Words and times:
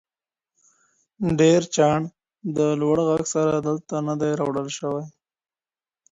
ډېر 1.39 1.61
چاڼ 1.75 1.99
د 2.57 2.59
لوړ 2.81 2.97
ږغ 3.07 3.19
سره 3.33 3.53
دلته 3.67 3.95
نه 4.07 4.13
دی 4.21 4.31
راوړل 4.39 4.67
سوی. 4.79 5.05